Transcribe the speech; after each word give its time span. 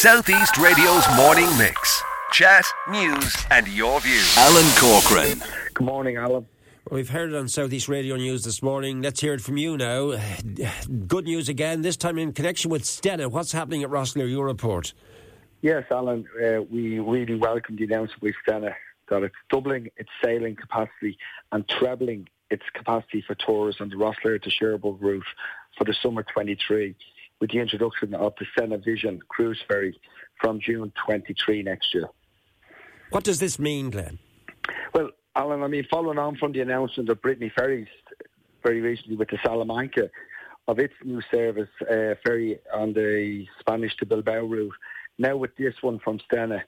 Southeast 0.00 0.56
Radio's 0.56 1.04
morning 1.14 1.46
mix. 1.58 2.02
Chat, 2.32 2.64
news, 2.88 3.36
and 3.50 3.68
your 3.68 4.00
views. 4.00 4.34
Alan 4.38 4.64
Corcoran. 4.78 5.42
Good 5.74 5.84
morning, 5.84 6.16
Alan. 6.16 6.46
We've 6.90 7.10
heard 7.10 7.34
it 7.34 7.36
on 7.36 7.48
Southeast 7.48 7.86
Radio 7.86 8.16
News 8.16 8.42
this 8.42 8.62
morning. 8.62 9.02
Let's 9.02 9.20
hear 9.20 9.34
it 9.34 9.42
from 9.42 9.58
you 9.58 9.76
now. 9.76 10.18
Good 11.06 11.26
news 11.26 11.50
again, 11.50 11.82
this 11.82 11.98
time 11.98 12.16
in 12.16 12.32
connection 12.32 12.70
with 12.70 12.84
Stena. 12.84 13.30
What's 13.30 13.52
happening 13.52 13.82
at 13.82 13.90
Rosslare 13.90 14.26
Europort? 14.26 14.94
Yes, 15.60 15.84
Alan, 15.90 16.24
uh, 16.42 16.62
we 16.70 16.98
really 16.98 17.34
welcome 17.34 17.76
the 17.76 17.84
announcement 17.84 18.22
with 18.22 18.34
Stena 18.48 18.74
that 19.10 19.22
it's 19.22 19.34
doubling 19.50 19.90
its 19.98 20.08
sailing 20.24 20.56
capacity 20.56 21.18
and 21.52 21.68
trebling 21.68 22.26
its 22.50 22.64
capacity 22.72 23.20
for 23.20 23.34
tours 23.34 23.76
on 23.80 23.90
the 23.90 23.96
Rosslare 23.96 24.40
to 24.40 24.50
Cherbourg 24.50 24.96
route 25.02 25.26
for 25.76 25.84
the 25.84 25.92
summer 25.92 26.22
23 26.22 26.96
with 27.40 27.50
the 27.50 27.58
introduction 27.58 28.14
of 28.14 28.34
the 28.38 28.46
Stena 28.56 28.82
Vision 28.84 29.20
cruise 29.28 29.60
ferry 29.66 29.98
from 30.40 30.60
June 30.60 30.92
23 31.06 31.62
next 31.62 31.94
year. 31.94 32.08
What 33.10 33.24
does 33.24 33.40
this 33.40 33.58
mean, 33.58 33.90
Glenn? 33.90 34.18
Well, 34.94 35.10
Alan, 35.34 35.62
I 35.62 35.68
mean, 35.68 35.86
following 35.90 36.18
on 36.18 36.36
from 36.36 36.52
the 36.52 36.60
announcement 36.60 37.08
of 37.08 37.20
Brittany 37.22 37.52
Ferries 37.56 37.88
very 38.62 38.80
recently 38.80 39.16
with 39.16 39.28
the 39.28 39.38
Salamanca 39.44 40.10
of 40.68 40.78
its 40.78 40.94
new 41.04 41.20
service 41.30 41.68
uh, 41.82 42.14
ferry 42.22 42.58
on 42.72 42.92
the 42.92 43.46
Spanish 43.58 43.96
to 43.96 44.06
Bilbao 44.06 44.44
route, 44.44 44.72
now 45.18 45.36
with 45.36 45.56
this 45.56 45.74
one 45.80 45.98
from 45.98 46.20
Stena, 46.30 46.62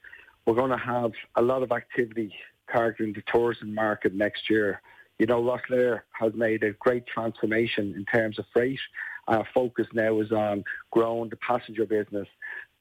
we're 0.47 0.55
going 0.55 0.71
to 0.71 0.77
have 0.77 1.13
a 1.37 1.43
lot 1.43 1.63
of 1.63 1.71
activity 1.71 2.35
targeting 2.71 3.13
the 3.13 3.23
tourism 3.33 3.75
market 3.75 4.15
next 4.15 4.51
year. 4.51 4.81
You 5.19 5.27
know, 5.27 5.43
Rosslare 5.43 6.01
has 6.13 6.33
made 6.35 6.65
a 6.65 6.73
great 6.73 7.07
transformation 7.07 7.95
in 7.95 8.05
terms 8.07 8.39
of 8.39 8.47
freight. 8.53 8.81
Our 9.29 9.47
focus 9.55 9.87
now 9.93 10.21
is 10.21 10.33
on 10.33 10.65
growing 10.91 11.31
the 11.31 11.37
passenger 11.37 11.87
business. 11.87 12.29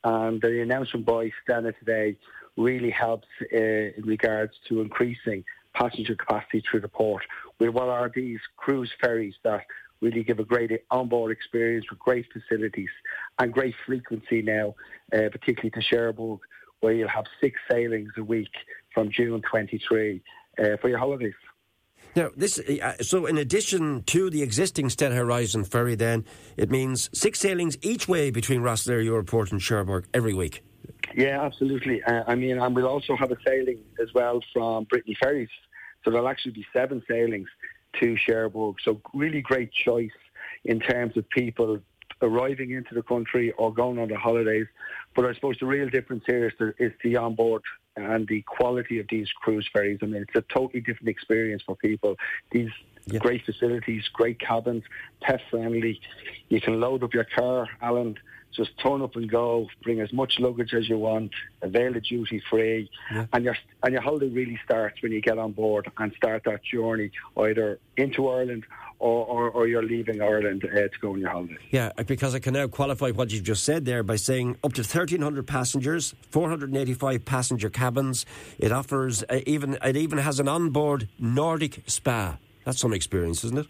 And 0.04 0.42
the 0.42 0.62
announcement 0.62 1.06
by 1.06 1.32
Stena 1.48 1.78
today 1.78 2.18
really 2.58 2.90
helps 2.90 3.28
uh, 3.54 3.58
in 3.58 4.04
regards 4.04 4.54
to 4.70 4.82
increasing 4.82 5.44
passenger 5.74 6.16
capacity 6.16 6.64
through 6.70 6.82
the 6.82 6.88
port. 6.88 7.24
With 7.60 7.70
what 7.70 7.90
are 7.90 8.12
these 8.14 8.40
cruise 8.58 8.92
ferries 9.00 9.36
that 9.44 9.66
really 10.02 10.24
give 10.24 10.40
a 10.40 10.44
great 10.44 10.72
onboard 10.90 11.32
experience 11.32 11.86
with 11.90 12.00
great 12.00 12.26
facilities 12.34 12.90
and 13.40 13.54
great 13.54 13.76
frequency 13.86 14.42
now, 14.42 14.76
uh, 15.14 15.30
particularly 15.32 15.70
to 15.72 15.82
Cherbourg, 15.82 16.40
where 16.82 16.94
you'll 16.94 17.08
have 17.08 17.26
six 17.40 17.60
sailings 17.70 18.12
a 18.18 18.24
week 18.24 18.52
from 18.94 19.12
June 19.12 19.42
23 19.50 20.22
uh, 20.60 20.78
for 20.82 20.90
your 20.90 20.98
holidays. 20.98 21.34
Now, 22.16 22.30
this 22.36 22.60
uh, 22.60 22.96
so 23.02 23.26
in 23.26 23.38
addition 23.38 24.04
to 24.04 24.30
the 24.30 24.42
existing 24.42 24.88
Stena 24.88 25.16
Horizon 25.16 25.64
ferry, 25.64 25.96
then 25.96 26.26
it 26.58 26.70
means 26.70 27.10
six 27.14 27.40
sailings 27.40 27.78
each 27.82 28.08
way 28.08 28.32
between 28.32 28.62
Rosslare 28.62 29.04
Europort 29.04 29.52
and 29.52 29.62
Cherbourg 29.62 30.06
every 30.14 30.34
week. 30.34 30.64
Yeah, 31.16 31.42
absolutely. 31.42 32.04
Uh, 32.04 32.24
I 32.28 32.36
mean, 32.36 32.60
and 32.60 32.76
we'll 32.76 32.88
also 32.88 33.16
have 33.16 33.32
a 33.32 33.38
sailing 33.46 33.80
as 34.02 34.14
well 34.14 34.42
from 34.54 34.86
Brittany 34.86 35.16
Ferries, 35.22 35.50
so 36.04 36.12
there'll 36.12 36.28
actually 36.28 36.54
be 36.54 36.66
seven 36.74 37.02
sailings 37.08 37.48
to 38.00 38.18
Cherbourg. 38.18 38.76
So 38.84 39.02
really 39.14 39.42
great 39.42 39.72
choice 39.72 40.10
in 40.64 40.80
terms 40.80 41.18
of 41.18 41.30
people 41.30 41.80
arriving 42.22 42.72
into 42.72 42.94
the 42.94 43.04
country 43.04 43.52
or 43.54 43.74
going 43.74 44.00
on 44.00 44.10
the 44.10 44.18
holidays. 44.18 44.68
But 45.16 45.26
I 45.26 45.34
suppose 45.34 45.58
the 45.60 45.66
real 45.66 45.90
difference 45.90 46.24
here 46.26 46.48
is 46.48 46.54
the, 46.60 46.74
is 46.78 46.94
the 47.04 47.18
onboard 47.18 47.64
and 47.96 48.28
the 48.28 48.42
quality 48.44 49.00
of 49.00 49.08
these 49.10 49.30
cruise 49.32 49.68
ferries. 49.72 50.00
I 50.02 50.06
mean, 50.06 50.22
it's 50.22 50.36
a 50.36 50.42
totally 50.54 50.82
different 50.82 51.10
experience 51.10 51.64
for 51.66 51.76
people. 51.76 52.16
These 52.52 52.72
yeah. 53.06 53.20
great 53.20 53.46
facilities, 53.46 54.08
great 54.14 54.40
cabins, 54.40 54.84
pet 55.22 55.42
friendly. 55.50 56.00
You 56.50 56.62
can 56.62 56.80
load 56.80 57.04
up 57.04 57.14
your 57.14 57.26
car, 57.26 57.68
Alan. 57.82 58.18
Just 58.54 58.78
turn 58.80 59.02
up 59.02 59.16
and 59.16 59.30
go. 59.30 59.68
Bring 59.82 60.02
as 60.02 60.12
much 60.12 60.38
luggage 60.40 60.74
as 60.74 60.90
you 60.90 60.98
want. 60.98 61.32
Avail 61.62 61.96
of 61.96 62.04
duty 62.04 62.42
free, 62.50 62.90
yeah. 63.10 63.26
and 63.32 63.46
your 63.46 63.56
and 63.82 63.94
your 63.94 64.02
holiday 64.02 64.28
really 64.28 64.60
starts 64.66 65.02
when 65.02 65.14
you 65.14 65.22
get 65.22 65.38
on 65.38 65.54
board 65.54 65.90
and 65.98 66.12
start 66.18 66.44
that 66.44 66.62
journey 66.64 67.12
either 67.38 67.80
into 67.96 68.28
Ireland 68.28 68.66
or, 69.02 69.26
or, 69.26 69.50
or, 69.50 69.68
you're 69.68 69.84
leaving 69.84 70.22
Ireland 70.22 70.64
uh, 70.64 70.76
to 70.76 70.90
go 71.02 71.14
on 71.14 71.20
your 71.20 71.32
holiday. 71.32 71.58
Yeah, 71.72 71.92
because 72.06 72.36
I 72.36 72.40
can 72.40 72.54
now 72.54 72.68
qualify 72.68 73.10
what 73.10 73.32
you've 73.32 73.44
just 73.44 73.64
said 73.64 73.84
there 73.86 74.04
by 74.04 74.16
saying 74.16 74.58
up 74.64 74.74
to 74.74 74.82
1,300 74.82 75.48
passengers, 75.48 76.14
485 76.30 77.26
passenger 77.26 77.70
cabins. 77.70 78.26
It 78.60 78.72
offers 78.72 79.24
uh, 79.24 79.40
even 79.48 79.78
it 79.84 79.98
even 79.98 80.20
has 80.20 80.40
an 80.40 80.48
onboard 80.48 81.10
Nordic 81.18 81.82
spa. 81.88 82.38
That's 82.64 82.80
some 82.80 82.94
experience, 82.94 83.44
isn't 83.44 83.58
it? 83.58 83.68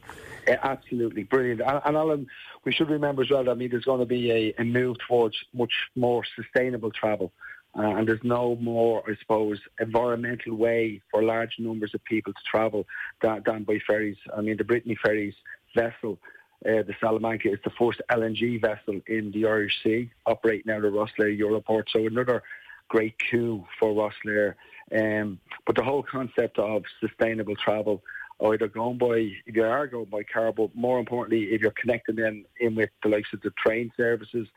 Yeah, 0.47 0.59
absolutely 0.63 1.23
brilliant. 1.23 1.61
And, 1.61 1.81
and 1.85 1.95
Alan, 1.95 2.27
we 2.65 2.73
should 2.73 2.89
remember 2.89 3.21
as 3.21 3.29
well. 3.29 3.49
I 3.49 3.53
mean, 3.53 3.69
there's 3.69 3.85
going 3.85 4.01
to 4.01 4.05
be 4.05 4.31
a, 4.31 4.53
a 4.59 4.63
move 4.65 4.97
towards 5.07 5.37
much 5.53 5.71
more 5.95 6.23
sustainable 6.35 6.91
travel. 6.91 7.31
Uh, 7.77 7.95
and 7.95 8.07
there's 8.07 8.23
no 8.23 8.57
more, 8.57 9.01
I 9.07 9.15
suppose, 9.21 9.59
environmental 9.79 10.55
way 10.55 11.01
for 11.09 11.23
large 11.23 11.55
numbers 11.57 11.93
of 11.93 12.03
people 12.03 12.33
to 12.33 12.39
travel 12.49 12.85
than, 13.21 13.41
than 13.45 13.63
by 13.63 13.79
ferries. 13.87 14.17
I 14.35 14.41
mean, 14.41 14.57
the 14.57 14.65
Brittany 14.65 14.97
Ferries 15.01 15.35
vessel, 15.73 16.19
uh, 16.65 16.83
the 16.83 16.93
Salamanca, 16.99 17.49
is 17.49 17.59
the 17.63 17.71
first 17.79 18.01
LNG 18.11 18.59
vessel 18.59 18.99
in 19.07 19.31
the 19.31 19.45
Irish 19.45 19.81
Sea, 19.83 20.11
operating 20.25 20.71
out 20.71 20.83
of 20.83 20.93
Rosslare 20.93 21.39
Europort. 21.39 21.83
So 21.89 22.05
another 22.05 22.43
great 22.89 23.15
coup 23.29 23.65
for 23.79 23.93
Rosslare. 23.93 24.55
Um, 24.93 25.39
but 25.65 25.77
the 25.77 25.83
whole 25.83 26.03
concept 26.03 26.59
of 26.59 26.83
sustainable 26.99 27.55
travel 27.55 28.03
either 28.43 28.67
going 28.67 28.97
by, 28.97 29.29
if 29.45 29.55
you 29.55 29.63
are 29.63 29.87
going 29.87 30.05
by 30.05 30.23
car, 30.23 30.51
but 30.51 30.75
more 30.75 30.99
importantly, 30.99 31.53
if 31.53 31.61
you're 31.61 31.73
connecting 31.79 32.17
in, 32.17 32.45
in 32.59 32.75
with 32.75 32.89
the 33.03 33.09
likes 33.09 33.29
of 33.33 33.41
the 33.41 33.51
train 33.51 33.91
services 33.95 34.47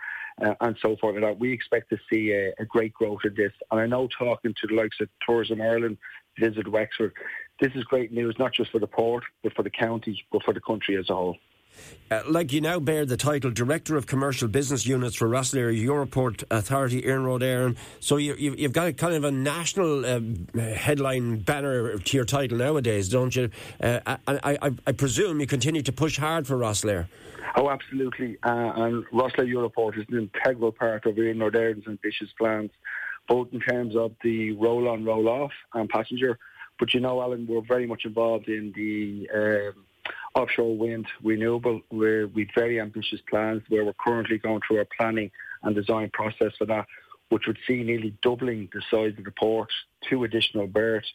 uh, 0.45 0.55
and 0.61 0.77
so 0.81 0.97
forth, 0.97 1.21
that 1.21 1.39
we 1.39 1.53
expect 1.53 1.91
to 1.91 1.99
see 2.11 2.33
a, 2.33 2.53
a, 2.59 2.65
great 2.65 2.95
growth 2.95 3.21
in 3.25 3.35
this. 3.35 3.53
And 3.71 3.81
I 3.81 3.87
know 3.87 4.09
talking 4.19 4.55
to 4.61 4.67
the 4.67 4.75
likes 4.75 4.97
of 5.01 5.09
Tourism 5.27 5.61
Ireland, 5.61 5.99
Visit 6.39 6.67
Wexford, 6.67 7.13
this 7.61 7.73
is 7.75 7.85
great 7.85 8.13
news, 8.13 8.35
not 8.39 8.53
just 8.53 8.71
for 8.73 8.81
the 8.81 8.87
port, 8.87 9.25
but 9.43 9.55
for 9.55 9.63
the 9.63 9.71
county, 9.71 10.25
but 10.33 10.43
for 10.43 10.53
the 10.55 10.61
country 10.61 10.97
as 10.97 11.11
a 11.11 11.15
whole. 11.15 11.37
Uh, 12.11 12.23
like 12.29 12.53
you 12.53 12.61
now 12.61 12.79
bear 12.79 13.07
the 13.07 13.17
title 13.17 13.51
Director 13.51 13.97
of 13.97 14.07
Commercial 14.07 14.47
Business 14.47 14.87
Units 14.87 15.17
for 15.17 15.27
Rosslare 15.27 15.75
Europort 15.75 16.45
Authority, 16.51 17.03
Iarnród 17.03 17.41
Éireann. 17.41 17.77
So 17.99 18.19
you, 18.19 18.55
have 18.63 18.73
got 18.73 18.89
a 18.89 18.93
kind 18.93 19.15
of 19.15 19.25
a 19.25 19.31
national 19.31 20.05
uh, 20.05 20.21
headline 20.75 21.39
banner 21.39 21.99
to 21.99 22.17
your 22.17 22.27
title 22.27 22.59
nowadays, 22.59 23.09
don't 23.09 23.35
you? 23.35 23.51
Uh, 23.83 24.01
I, 24.07 24.19
I, 24.29 24.71
I, 24.87 24.93
presume 24.93 25.41
you 25.41 25.47
continue 25.47 25.83
to 25.83 25.93
push 25.93 26.19
hard 26.19 26.47
for 26.47 26.57
Rosslare. 26.57 27.07
Oh, 27.57 27.71
absolutely. 27.71 28.37
Uh, 28.43 28.73
and 28.77 29.07
Rosslare 29.07 29.51
Europort 29.51 29.99
is 29.99 30.05
an 30.11 30.31
integral 30.35 30.73
part 30.73 31.07
of 31.07 31.17
Iarnród 31.17 31.55
Éireann's 31.55 31.89
ambitious 31.89 32.29
plans, 32.39 32.71
both 33.29 33.49
in 33.53 33.61
terms 33.61 33.97
of 33.97 34.13
the 34.23 34.53
roll 34.53 34.89
on, 34.89 35.05
roll 35.05 35.27
off 35.29 35.53
and 35.73 35.89
passenger. 35.89 36.39
But 36.79 36.93
you 36.93 37.01
know, 37.01 37.23
Alan, 37.23 37.47
we're 37.47 37.63
very 37.63 37.87
much 37.87 38.05
involved 38.05 38.49
in 38.49 38.73
the 38.77 39.29
um, 39.35 39.84
offshore 40.35 40.77
wind 40.77 41.07
renewable 41.23 41.81
we're, 41.91 42.27
with 42.27 42.49
very 42.55 42.81
ambitious 42.81 43.21
plans 43.29 43.63
where 43.69 43.85
we're 43.85 43.95
currently 43.95 44.39
going 44.39 44.61
through 44.67 44.79
our 44.79 44.87
planning 44.97 45.31
and 45.63 45.75
design 45.75 46.11
process 46.13 46.53
for 46.59 46.67
that, 46.67 46.87
which 47.29 47.47
would 47.47 47.59
see 47.67 47.83
nearly 47.83 48.15
doubling 48.23 48.69
the 48.73 48.83
size 48.91 49.15
of 49.17 49.25
the 49.25 49.31
port, 49.31 49.71
two 50.09 50.25
additional 50.25 50.67
berths, 50.67 51.13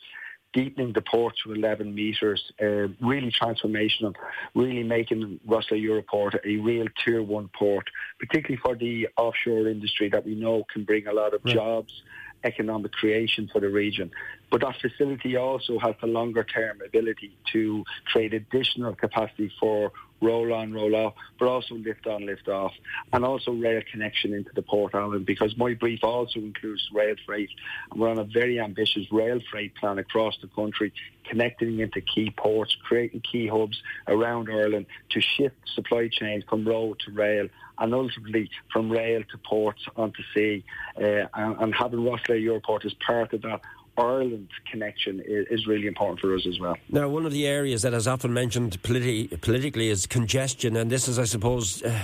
deepening 0.54 0.94
the 0.94 1.02
port 1.02 1.36
to 1.44 1.54
11 1.54 1.94
metres, 1.94 2.52
uh, 2.62 2.88
really 3.02 3.32
transformational, 3.32 4.16
really 4.56 4.84
making 4.84 5.40
Rosslare 5.48 5.84
Europort 5.84 6.36
a 6.46 6.56
real 6.58 6.88
tier 7.04 7.22
one 7.22 7.50
port, 7.54 7.88
particularly 8.20 8.60
for 8.64 8.76
the 8.76 9.08
offshore 9.18 9.68
industry 9.68 10.10
that 10.10 10.26
we 10.26 10.34
know 10.34 10.66
can 10.74 10.86
bring 10.86 11.08
a 11.08 11.14
lot 11.14 11.34
of 11.34 11.42
right. 11.46 11.54
jobs 11.54 12.02
economic 12.44 12.92
creation 12.92 13.50
for 13.52 13.60
the 13.60 13.70
region. 13.70 14.12
But 14.52 14.62
that 14.62 14.76
facility 14.82 15.36
also 15.36 15.80
has 15.80 15.96
the 16.02 16.08
longer 16.08 16.44
term 16.44 16.80
ability 16.86 17.36
to 17.54 17.84
create 18.06 18.34
additional 18.34 18.96
capacity 18.96 19.52
for 19.60 19.92
roll 20.22 20.54
on, 20.54 20.74
roll 20.74 20.96
off, 20.96 21.14
but 21.38 21.48
also 21.48 21.76
lift 21.76 22.08
on, 22.08 22.26
lift 22.26 22.48
off, 22.48 22.74
and 23.14 23.24
also 23.24 23.52
rail 23.52 23.82
connection 23.92 24.34
into 24.34 24.52
the 24.54 24.62
Port 24.62 24.96
Island 24.96 25.26
because 25.26 25.58
my 25.58 25.74
brief 25.74 26.04
also 26.04 26.40
includes 26.40 26.88
rail 26.94 27.16
freight. 27.26 27.50
And 27.92 28.00
we're 28.00 28.10
on 28.10 28.20
a 28.20 28.24
very 28.24 28.60
ambitious 28.60 29.12
rail 29.12 29.40
freight 29.50 29.76
plan 29.76 29.98
across 30.00 30.38
the 30.42 30.48
country, 30.48 30.94
connecting 31.26 31.80
into 31.80 32.02
key 32.02 32.32
ports, 32.32 32.76
creating 32.84 33.22
key 33.22 33.48
hubs 33.48 33.82
around 34.08 34.50
Ireland 34.50 34.86
to 35.12 35.22
shift 35.22 35.56
supply 35.74 36.10
chains 36.12 36.44
from 36.50 36.68
road 36.68 37.00
to 37.06 37.12
rail 37.12 37.48
and 37.80 37.94
ultimately 37.94 38.50
from 38.72 38.92
rail 38.92 39.22
to 39.32 39.38
ports 39.38 39.82
onto 39.96 40.22
sea. 40.34 40.64
Uh, 40.98 41.28
and, 41.34 41.62
and 41.62 41.76
having 41.76 42.00
Rosslare 42.00 42.44
Europort 42.44 42.86
as 42.86 42.94
part 42.96 43.34
of 43.34 43.42
that 43.44 43.62
Ireland 44.00 44.50
connection 44.72 45.22
is, 45.26 45.48
is, 45.50 45.68
really 45.68 45.88
important 45.88 46.20
for 46.20 46.34
us 46.36 46.46
as 46.48 46.60
well. 46.60 46.76
Now, 46.90 47.10
one 47.10 47.26
of 47.26 47.32
the 47.32 47.46
areas 47.46 47.82
that 47.82 47.94
is 47.94 48.08
often 48.08 48.34
mentioned 48.34 48.82
politi- 48.82 49.40
politically 49.42 49.90
is 49.90 50.08
congestion, 50.08 50.76
and 50.76 50.90
this 50.90 51.08
is, 51.08 51.20
I 51.20 51.26
suppose, 51.26 51.84
uh, 51.84 52.00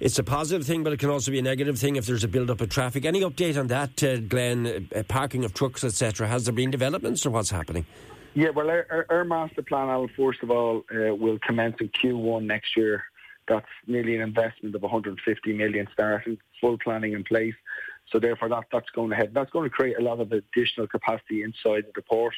it's 0.00 0.18
a 0.18 0.24
positive 0.24 0.66
thing, 0.66 0.82
but 0.82 0.92
it 0.92 0.98
can 0.98 1.10
also 1.10 1.30
be 1.30 1.38
a 1.38 1.42
negative 1.42 1.78
thing 1.78 1.96
if 1.96 2.06
there's 2.06 2.24
a 2.24 2.28
build-up 2.28 2.60
of 2.60 2.68
traffic. 2.68 3.04
Any 3.04 3.20
update 3.22 3.58
on 3.58 3.68
that, 3.68 4.02
uh, 4.02 4.18
Glenn? 4.18 4.88
Uh, 4.94 5.02
parking 5.04 5.44
of 5.44 5.54
trucks, 5.54 5.84
etc. 5.84 6.26
Has 6.28 6.44
there 6.44 6.54
been 6.54 6.70
developments, 6.70 7.24
or 7.26 7.30
what's 7.30 7.50
happening? 7.50 7.86
Yeah, 8.34 8.50
well, 8.50 8.70
our, 8.70 9.06
our 9.10 9.24
master 9.24 9.62
plan, 9.62 9.88
Alan, 9.88 10.08
first 10.16 10.42
of 10.42 10.50
all, 10.50 10.84
uh, 10.94 11.14
will 11.14 11.38
commence 11.40 11.76
in 11.80 11.88
Q1 11.88 12.44
next 12.44 12.76
year. 12.76 13.04
That's 13.48 13.66
nearly 13.88 14.14
an 14.14 14.22
investment 14.22 14.74
of 14.76 14.82
150 14.82 15.52
million 15.52 15.88
starting, 15.92 16.38
full 16.60 16.78
planning 16.78 17.14
in 17.14 17.24
place. 17.24 17.54
So 18.10 18.18
therefore, 18.18 18.48
that, 18.48 18.64
that's 18.72 18.90
going 18.90 19.12
ahead. 19.12 19.32
That's 19.34 19.50
going 19.50 19.68
to 19.68 19.74
create 19.74 19.98
a 19.98 20.02
lot 20.02 20.20
of 20.20 20.32
additional 20.32 20.86
capacity 20.86 21.42
inside 21.42 21.84
the 21.94 22.02
port. 22.02 22.34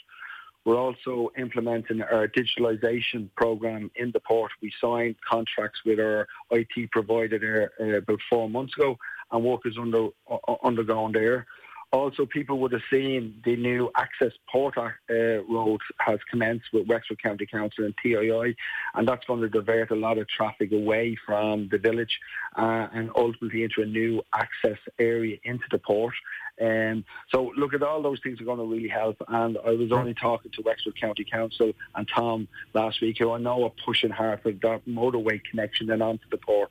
We're 0.65 0.79
also 0.79 1.33
implementing 1.37 2.03
our 2.03 2.29
digitalisation 2.29 3.29
program 3.37 3.91
in 3.97 4.13
the 4.13 4.21
port. 4.21 4.53
We 4.61 4.73
signed 4.81 5.17
contracts 5.29 5.81
with 5.85 5.99
our 5.99 6.29
IT 6.53 6.91
provider 6.93 7.39
there 7.39 7.73
uh, 7.81 7.99
about 7.99 8.21
four 8.31 8.49
months 8.49 8.75
ago, 8.77 8.97
and 9.33 9.45
work 9.45 9.63
is 9.65 9.77
under, 9.77 10.09
uh, 10.31 10.55
undergone 10.63 11.13
there. 11.13 11.47
Also, 11.93 12.25
people 12.25 12.59
would 12.59 12.73
have 12.73 12.81
seen 12.91 13.35
the 13.45 13.55
new 13.55 13.91
Access 13.97 14.33
Port 14.51 14.79
uh, 14.79 14.89
road 15.11 15.81
has 15.99 16.19
commenced 16.31 16.65
with 16.73 16.87
Wexford 16.87 17.23
County 17.23 17.45
Council 17.45 17.85
and 17.85 17.95
TII, 18.03 18.57
and 18.95 19.07
that's 19.07 19.27
going 19.27 19.43
to 19.43 19.49
divert 19.51 19.91
a 19.91 19.95
lot 19.95 20.17
of 20.17 20.27
traffic 20.27 20.73
away 20.73 21.19
from 21.27 21.69
the 21.71 21.77
village 21.77 22.19
uh, 22.57 22.89
and 22.95 23.11
ultimately 23.15 23.63
into 23.63 23.83
a 23.83 23.87
new 23.87 24.23
access 24.35 24.79
area 24.99 25.37
into 25.45 25.65
the 25.71 25.79
port. 25.79 26.15
Um, 26.63 27.05
so 27.31 27.53
look 27.57 27.75
at 27.75 27.83
all 27.83 28.01
those 28.01 28.21
things 28.23 28.41
are 28.41 28.45
going 28.45 28.59
to 28.59 28.65
really 28.65 28.89
help. 28.89 29.17
And 29.29 29.59
I 29.67 29.71
was 29.73 29.93
only 29.93 30.15
talking 30.15 30.51
to 30.53 30.63
Wexford 30.63 30.99
County 30.99 31.25
Council 31.25 31.73
and 31.95 32.09
Tom 32.09 32.49
last 32.73 33.03
week, 33.03 33.19
who 33.19 33.33
I 33.33 33.39
know 33.39 33.65
are 33.65 33.73
pushing 33.85 34.11
hard 34.11 34.41
for 34.43 34.53
that 34.53 34.87
motorway 34.87 35.43
connection 35.45 35.91
and 35.91 36.03
onto 36.03 36.25
the 36.31 36.39
port 36.39 36.71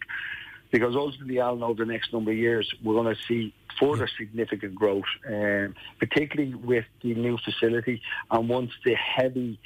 because 0.71 0.95
ultimately, 0.95 1.39
I'll 1.39 1.57
know 1.57 1.73
the 1.73 1.85
next 1.85 2.13
number 2.13 2.31
of 2.31 2.37
years 2.37 2.73
we're 2.83 2.93
going 2.93 3.13
to 3.13 3.21
see 3.27 3.53
further 3.79 4.07
significant 4.17 4.75
growth, 4.75 5.03
um, 5.27 5.75
particularly 5.99 6.55
with 6.55 6.85
the 7.01 7.13
new 7.13 7.37
facility. 7.37 8.01
And 8.29 8.49
once 8.49 8.71
the 8.85 8.95
heavy 8.95 9.59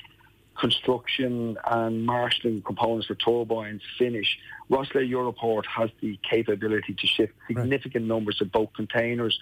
construction 0.59 1.57
and 1.65 2.05
marshalling 2.05 2.61
components 2.61 3.07
for 3.07 3.15
turbines 3.15 3.81
finish, 3.97 4.37
Rosslare 4.69 5.09
Europort 5.09 5.65
has 5.65 5.89
the 6.01 6.17
capability 6.29 6.93
to 6.93 7.07
shift 7.07 7.33
significant 7.47 8.03
right. 8.03 8.15
numbers 8.15 8.41
of 8.41 8.51
both 8.51 8.73
containers 8.73 9.37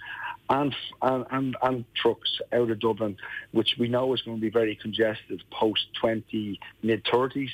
and, 0.50 0.74
and, 1.00 1.24
and, 1.30 1.56
and, 1.62 1.84
trucks 1.94 2.40
out 2.52 2.70
of 2.70 2.78
Dublin, 2.78 3.16
which 3.52 3.76
we 3.78 3.88
know 3.88 4.12
is 4.12 4.22
going 4.22 4.36
to 4.36 4.40
be 4.40 4.50
very 4.50 4.76
congested 4.76 5.42
post 5.50 5.86
20 6.00 6.60
mid 6.82 7.04
30s. 7.04 7.50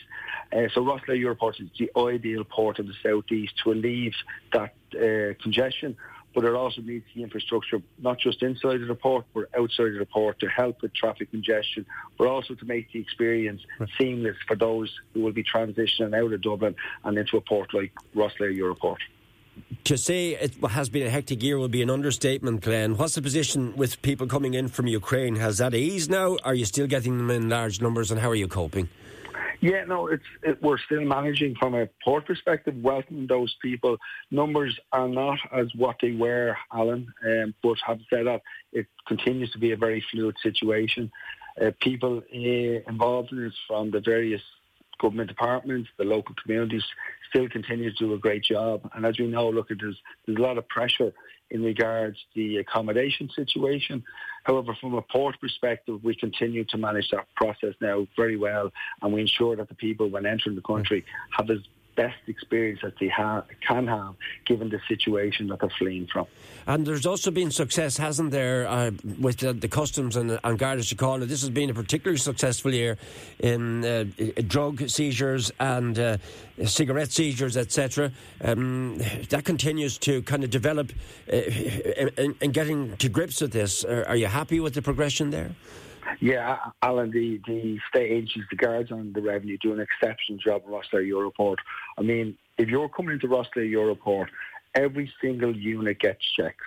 Uh, 0.53 0.69
so 0.75 0.83
Rosslare 0.85 1.19
Europort 1.19 1.61
is 1.61 1.69
the 1.79 1.91
ideal 1.97 2.45
port 2.45 2.79
in 2.79 2.87
the 2.87 2.95
southeast 3.03 3.55
to 3.63 3.71
relieve 3.71 4.15
that 4.53 4.75
uh, 4.95 5.35
congestion 5.43 5.97
but 6.35 6.45
it 6.45 6.55
also 6.55 6.81
needs 6.81 7.05
the 7.15 7.23
infrastructure, 7.23 7.83
not 7.99 8.19
just 8.19 8.43
inside 8.43 8.81
of 8.81 8.89
the 8.89 8.95
port, 8.95 9.25
but 9.35 9.47
outside 9.59 9.89
of 9.89 9.99
the 9.99 10.07
port 10.07 10.39
to 10.41 10.49
help 10.49 10.83
with 10.83 10.95
traffic 10.95 11.31
congestion, 11.31 11.85
but 12.19 12.29
also 12.29 12.55
to 12.55 12.65
make 12.65 12.93
the 12.93 13.01
experience 13.01 13.63
seamless 13.99 14.37
for 14.47 14.57
those 14.57 14.93
who 15.13 15.23
will 15.23 15.33
be 15.33 15.43
transitioning 15.43 16.17
out 16.17 16.33
of 16.33 16.41
Dublin 16.41 16.77
and 17.05 17.19
into 17.19 17.37
a 17.37 17.41
port 17.41 17.75
like 17.75 17.93
Rosslare 18.15 18.57
Europort. 18.57 18.99
To 19.85 19.99
say 19.99 20.35
it 20.35 20.55
has 20.63 20.89
been 20.89 21.07
a 21.07 21.11
hectic 21.11 21.43
year 21.43 21.59
will 21.59 21.69
be 21.69 21.83
an 21.83 21.91
understatement, 21.91 22.61
Glenn. 22.61 22.97
What's 22.97 23.15
the 23.15 23.23
position 23.23 23.75
with 23.77 24.01
people 24.03 24.27
coming 24.27 24.55
in 24.55 24.69
from 24.69 24.87
Ukraine? 24.87 25.37
Has 25.37 25.59
that 25.59 25.75
eased 25.75 26.11
now? 26.11 26.37
Are 26.45 26.55
you 26.55 26.65
still 26.65 26.87
getting 26.87 27.19
them 27.19 27.31
in 27.31 27.49
large 27.49 27.81
numbers, 27.81 28.11
and 28.11 28.21
how 28.21 28.31
are 28.31 28.37
you 28.37 28.47
coping? 28.47 28.89
Yeah, 29.61 29.85
no, 29.85 30.07
it's 30.07 30.25
it, 30.43 30.63
we're 30.63 30.79
still 30.79 31.03
managing 31.03 31.55
from 31.55 31.75
a 31.75 31.87
port 32.03 32.27
perspective, 32.27 32.75
welcoming 32.83 33.27
those 33.27 33.55
people. 33.61 33.99
Numbers 34.31 34.79
are 34.93 35.09
not 35.09 35.39
as 35.53 35.69
what 35.75 35.97
they 36.01 36.13
were, 36.13 36.57
Alan, 36.73 37.13
um, 37.27 37.55
but 37.63 37.77
have 37.87 38.01
said 38.09 38.27
that, 38.27 38.43
it 38.73 38.87
continues 39.07 39.51
to 39.53 39.59
be 39.59 39.73
a 39.73 39.77
very 39.77 40.05
fluid 40.11 40.37
situation. 40.43 41.11
Uh, 41.61 41.73
people 41.81 42.19
uh, 42.19 42.91
involved 42.91 43.33
in 43.33 43.45
this 43.45 43.55
from 43.67 43.91
the 43.91 44.01
various 44.01 44.43
government 45.01 45.29
departments, 45.29 45.89
the 45.99 46.05
local 46.05 46.35
communities, 46.43 46.85
still 47.29 47.49
continue 47.49 47.91
to 47.91 47.97
do 47.97 48.15
a 48.15 48.19
great 48.19 48.43
job. 48.43 48.89
And 48.95 49.07
as 49.07 49.19
we 49.19 49.27
know, 49.27 49.49
look, 49.49 49.71
at 49.71 49.79
there's, 49.81 49.97
there's 50.27 50.39
a 50.39 50.43
lot 50.43 50.59
of 50.59 50.69
pressure 50.69 51.13
in 51.51 51.63
regards 51.63 52.17
to 52.17 52.25
the 52.35 52.59
accommodation 52.59 53.29
situation. 53.35 54.05
However, 54.45 54.77
from 54.81 54.95
a 54.95 55.03
port 55.03 55.41
perspective, 55.41 56.03
we 56.03 56.15
continue 56.15 56.65
to 56.67 56.79
manage 56.79 57.11
that 57.11 57.27
process 57.35 57.75
now 57.81 58.07
very 58.17 58.37
well, 58.37 58.71
and 59.03 59.13
we 59.13 59.21
ensure 59.21 59.57
that 59.57 59.69
the 59.69 59.75
people, 59.75 60.09
when 60.09 60.27
entering 60.27 60.55
the 60.57 60.63
country, 60.63 61.05
have 61.37 61.51
as 61.51 61.59
best 61.97 62.19
experience 62.27 62.81
that 62.83 62.95
they 62.99 63.09
have, 63.09 63.45
can 63.67 63.87
have 63.87 64.15
given 64.45 64.69
the 64.69 64.81
situation 64.89 65.49
that 65.49 65.61
they're 65.61 65.71
fleeing 65.79 66.07
from. 66.07 66.27
And 66.67 66.87
there's 66.87 67.07
also 67.07 67.31
been 67.31 67.51
success, 67.51 67.97
hasn't 67.97 68.31
there, 68.31 68.69
uh, 68.69 68.91
with 69.19 69.39
the, 69.39 69.53
the, 69.53 69.69
customs 69.69 70.17
and, 70.17 70.39
and 70.43 70.59
Garda 70.59 70.83
Síochána. 70.83 71.27
This 71.27 71.41
has 71.41 71.51
been 71.51 71.71
a 71.71 71.75
particularly 71.75 72.19
successful 72.19 72.73
year 72.73 72.97
in 73.39 73.85
uh, 73.85 74.05
drug 74.47 74.89
seizures 74.89 75.51
and 75.59 75.99
uh, 75.99 76.17
cigarette 76.65 77.13
seizures, 77.13 77.57
etc. 77.57 78.13
Um, 78.43 78.99
that 79.31 79.45
continues 79.45 79.99
to 79.99 80.23
kind 80.23 80.45
of 80.45 80.51
develop 80.51 80.93
and 81.29 82.53
getting 82.53 82.97
to 82.99 83.09
grips 83.09 83.41
with 83.41 83.53
this. 83.53 83.85
Are 83.85 84.17
you 84.17 84.27
happy 84.27 84.61
with 84.61 84.75
the 84.75 84.83
progression 84.83 85.31
there? 85.31 85.51
Yeah, 86.19 86.59
Alan, 86.83 87.11
the, 87.11 87.41
the 87.47 87.79
state 87.89 88.11
agencies, 88.11 88.45
the 88.51 88.57
guards 88.57 88.91
on 88.91 89.13
the 89.13 89.23
revenue 89.23 89.57
do 89.59 89.73
an 89.73 89.81
exceptional 89.81 90.39
job 90.39 90.63
in 90.67 90.73
Rosslare 90.73 91.09
Europort. 91.09 91.57
I 91.99 92.03
mean, 92.03 92.37
if 92.59 92.69
you're 92.69 92.89
coming 92.89 93.13
into 93.13 93.29
Rosslare 93.29 93.71
Europort, 93.71 94.27
every 94.75 95.13
single 95.21 95.55
unit 95.57 95.99
gets 96.01 96.25
checked. 96.37 96.61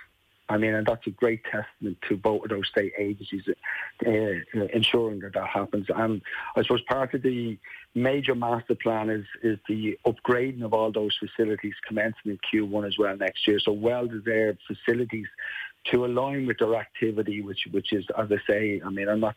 I 0.48 0.58
mean, 0.58 0.74
and 0.74 0.86
that's 0.86 1.06
a 1.06 1.10
great 1.10 1.42
testament 1.44 1.98
to 2.08 2.16
both 2.18 2.44
of 2.44 2.50
those 2.50 2.68
state 2.68 2.92
agencies 2.98 3.44
uh, 4.06 4.10
ensuring 4.74 5.20
that 5.20 5.32
that 5.32 5.48
happens. 5.48 5.86
And 5.94 6.20
I 6.54 6.62
suppose 6.62 6.82
part 6.82 7.14
of 7.14 7.22
the 7.22 7.56
major 7.94 8.34
master 8.34 8.74
plan 8.74 9.08
is 9.08 9.24
is 9.42 9.58
the 9.68 9.98
upgrading 10.06 10.62
of 10.62 10.74
all 10.74 10.92
those 10.92 11.16
facilities 11.18 11.74
commencing 11.86 12.32
in 12.32 12.38
Q1 12.52 12.86
as 12.86 12.98
well 12.98 13.16
next 13.16 13.46
year. 13.48 13.58
So 13.58 13.72
well-deserved 13.72 14.58
facilities 14.66 15.26
to 15.90 16.04
align 16.04 16.46
with 16.46 16.58
their 16.58 16.74
activity, 16.74 17.42
which 17.42 17.66
which 17.70 17.92
is, 17.92 18.04
as 18.18 18.28
I 18.30 18.38
say, 18.50 18.80
I 18.84 18.90
mean, 18.90 19.08
I'm 19.08 19.20
not 19.20 19.36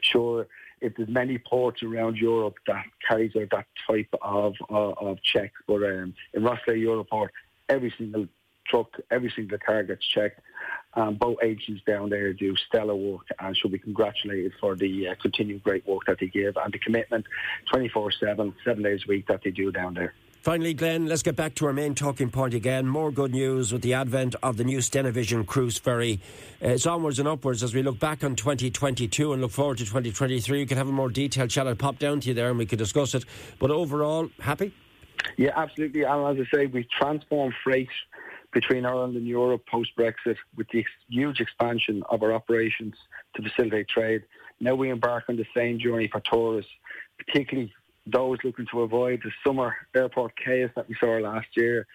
sure 0.00 0.46
if 0.80 0.94
there's 0.96 1.08
many 1.08 1.38
ports 1.38 1.82
around 1.82 2.16
Europe 2.16 2.56
that 2.66 2.84
carries 3.06 3.34
out 3.36 3.48
that 3.50 3.66
type 3.86 4.08
of 4.22 4.54
of, 4.68 4.98
of 4.98 5.18
but 5.66 5.74
um, 5.74 6.14
in 6.32 6.42
Rosslare 6.42 6.76
Europort, 6.76 7.28
every 7.68 7.92
single 7.96 8.26
truck, 8.66 8.88
every 9.10 9.32
single 9.34 9.58
car 9.58 9.82
gets 9.82 10.06
checked. 10.06 10.40
Um, 10.94 11.16
both 11.16 11.38
agencies 11.42 11.82
down 11.86 12.08
there 12.08 12.32
do 12.32 12.54
stellar 12.68 12.94
work 12.94 13.26
and 13.40 13.56
should 13.56 13.72
be 13.72 13.78
congratulated 13.78 14.52
for 14.60 14.76
the 14.76 15.08
uh, 15.08 15.14
continued 15.20 15.62
great 15.62 15.86
work 15.86 16.02
that 16.06 16.18
they 16.20 16.28
give 16.28 16.56
and 16.56 16.72
the 16.72 16.78
commitment 16.78 17.26
24-7, 17.72 18.54
seven 18.64 18.82
days 18.82 19.00
a 19.04 19.08
week 19.08 19.26
that 19.26 19.40
they 19.42 19.50
do 19.50 19.72
down 19.72 19.94
there. 19.94 20.14
Finally, 20.44 20.74
Glenn, 20.74 21.06
let's 21.06 21.22
get 21.22 21.36
back 21.36 21.54
to 21.54 21.64
our 21.64 21.72
main 21.72 21.94
talking 21.94 22.28
point 22.28 22.52
again. 22.52 22.86
More 22.86 23.10
good 23.10 23.32
news 23.32 23.72
with 23.72 23.80
the 23.80 23.94
advent 23.94 24.34
of 24.42 24.58
the 24.58 24.64
new 24.64 24.76
Stena 24.76 25.10
Vision 25.10 25.46
cruise 25.46 25.78
ferry. 25.78 26.20
It's 26.60 26.84
onwards 26.84 27.18
and 27.18 27.26
upwards 27.26 27.62
as 27.62 27.74
we 27.74 27.82
look 27.82 27.98
back 27.98 28.22
on 28.22 28.36
2022 28.36 29.32
and 29.32 29.40
look 29.40 29.52
forward 29.52 29.78
to 29.78 29.86
2023. 29.86 30.60
You 30.60 30.66
can 30.66 30.76
have 30.76 30.86
a 30.86 30.92
more 30.92 31.08
detailed 31.08 31.48
chat. 31.48 31.66
I'll 31.66 31.74
pop 31.74 31.98
down 31.98 32.20
to 32.20 32.28
you 32.28 32.34
there 32.34 32.50
and 32.50 32.58
we 32.58 32.66
can 32.66 32.76
discuss 32.76 33.14
it. 33.14 33.24
But 33.58 33.70
overall, 33.70 34.28
happy? 34.38 34.74
Yeah, 35.38 35.52
absolutely. 35.56 36.02
And 36.02 36.38
as 36.38 36.46
I 36.46 36.54
say, 36.54 36.66
we've 36.66 36.90
transformed 36.90 37.54
freight 37.64 37.88
between 38.52 38.84
Ireland 38.84 39.16
and 39.16 39.26
Europe 39.26 39.64
post 39.64 39.92
Brexit 39.98 40.36
with 40.58 40.68
the 40.74 40.84
huge 41.08 41.40
expansion 41.40 42.02
of 42.10 42.22
our 42.22 42.34
operations 42.34 42.96
to 43.36 43.42
facilitate 43.42 43.88
trade. 43.88 44.24
Now 44.60 44.74
we 44.74 44.90
embark 44.90 45.24
on 45.30 45.36
the 45.36 45.46
same 45.56 45.78
journey 45.78 46.08
for 46.08 46.20
tourists, 46.20 46.70
particularly 47.16 47.72
those 48.06 48.38
looking 48.44 48.66
to 48.70 48.82
avoid 48.82 49.20
the 49.24 49.30
summer 49.46 49.74
airport 49.94 50.32
chaos 50.36 50.70
that 50.76 50.88
we 50.88 50.96
saw 51.00 51.18
last 51.18 51.48
year, 51.56 51.86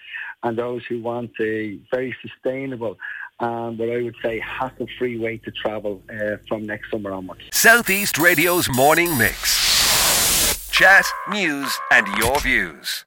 and 0.43 0.57
those 0.57 0.83
who 0.87 1.01
want 1.01 1.31
a 1.39 1.79
very 1.91 2.15
sustainable 2.21 2.97
and 3.39 3.79
what 3.79 3.89
I 3.89 4.01
would 4.01 4.15
say 4.23 4.39
hassle-free 4.39 5.17
way 5.17 5.37
to 5.37 5.51
travel 5.51 6.01
uh, 6.09 6.37
from 6.47 6.65
next 6.65 6.91
summer 6.91 7.11
onwards. 7.11 7.41
Southeast 7.53 8.17
Radio's 8.17 8.69
morning 8.69 9.17
mix. 9.17 10.69
Chat, 10.71 11.05
news, 11.29 11.77
and 11.91 12.07
your 12.17 12.39
views. 12.39 13.05